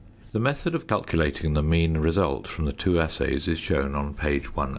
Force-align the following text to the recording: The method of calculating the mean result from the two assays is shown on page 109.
The 0.31 0.39
method 0.39 0.73
of 0.73 0.87
calculating 0.87 1.53
the 1.53 1.61
mean 1.61 1.95
result 1.97 2.47
from 2.47 2.65
the 2.65 2.71
two 2.73 2.99
assays 2.99 3.47
is 3.47 3.59
shown 3.59 3.93
on 3.93 4.15
page 4.15 4.55
109. 4.55 4.69